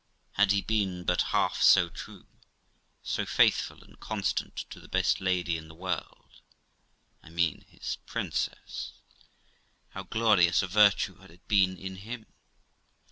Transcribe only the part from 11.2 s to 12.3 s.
it been in him!